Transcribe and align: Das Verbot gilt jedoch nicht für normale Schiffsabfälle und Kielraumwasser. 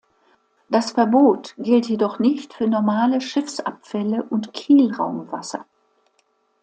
Das 0.67 0.89
Verbot 0.93 1.53
gilt 1.59 1.85
jedoch 1.87 2.17
nicht 2.17 2.55
für 2.55 2.65
normale 2.65 3.21
Schiffsabfälle 3.21 4.23
und 4.23 4.51
Kielraumwasser. 4.51 5.67